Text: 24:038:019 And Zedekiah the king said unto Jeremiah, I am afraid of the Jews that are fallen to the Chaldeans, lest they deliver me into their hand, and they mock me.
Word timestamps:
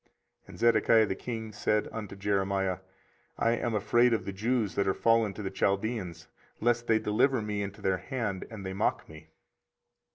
24:038:019 0.01 0.09
And 0.49 0.59
Zedekiah 0.59 1.05
the 1.09 1.13
king 1.15 1.51
said 1.51 1.87
unto 1.91 2.15
Jeremiah, 2.15 2.79
I 3.37 3.51
am 3.51 3.75
afraid 3.75 4.13
of 4.13 4.25
the 4.25 4.33
Jews 4.33 4.73
that 4.73 4.87
are 4.87 4.95
fallen 4.95 5.35
to 5.35 5.43
the 5.43 5.51
Chaldeans, 5.51 6.27
lest 6.59 6.87
they 6.87 6.97
deliver 6.97 7.39
me 7.39 7.61
into 7.61 7.83
their 7.83 7.97
hand, 7.97 8.47
and 8.49 8.65
they 8.65 8.73
mock 8.73 9.07
me. 9.07 9.29